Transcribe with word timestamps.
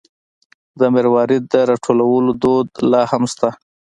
د 0.79 0.81
مروارید 0.95 1.43
د 1.53 1.55
راټولولو 1.69 2.31
دود 2.41 2.67
لا 2.91 3.01
هم 3.11 3.23
شته. 3.33 3.49